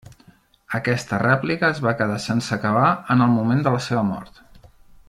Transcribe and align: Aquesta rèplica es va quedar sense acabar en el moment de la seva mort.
Aquesta 0.77 1.19
rèplica 1.23 1.69
es 1.75 1.83
va 1.89 1.93
quedar 2.01 2.17
sense 2.25 2.57
acabar 2.59 2.89
en 3.17 3.23
el 3.27 3.35
moment 3.39 3.65
de 3.69 3.79
la 3.79 3.87
seva 3.91 4.07
mort. 4.13 4.45